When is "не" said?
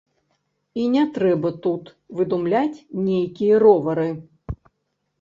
0.93-1.03